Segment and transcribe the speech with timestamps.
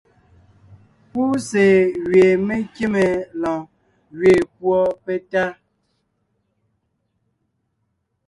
[1.11, 1.65] Púse
[2.03, 3.03] gwie me kíme
[3.41, 3.61] lɔɔn
[4.17, 5.43] gẅeen púɔ petá.